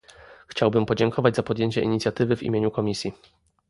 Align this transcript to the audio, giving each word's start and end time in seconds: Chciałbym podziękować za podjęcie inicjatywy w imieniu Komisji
Chciałbym 0.47 0.85
podziękować 0.85 1.35
za 1.35 1.43
podjęcie 1.43 1.81
inicjatywy 1.81 2.35
w 2.35 2.43
imieniu 2.43 2.71
Komisji 2.71 3.11